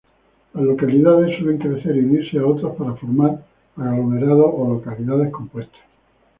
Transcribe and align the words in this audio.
Las 0.55 0.63
localidades 0.63 1.37
suelen 1.37 1.59
crecer 1.59 1.95
y 1.95 1.99
unirse 1.99 2.39
a 2.39 2.47
otras 2.47 2.73
para 2.75 2.95
formar 2.95 3.45
aglomerados 3.77 4.49
o 4.51 4.67
localidades 4.73 5.31
compuestas. 5.31 5.79